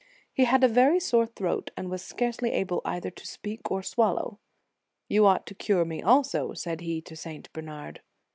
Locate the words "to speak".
3.11-3.69